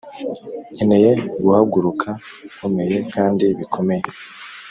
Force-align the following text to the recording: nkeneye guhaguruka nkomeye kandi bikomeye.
nkeneye 0.73 1.11
guhaguruka 1.41 2.09
nkomeye 2.53 2.97
kandi 3.13 3.45
bikomeye. 3.57 4.03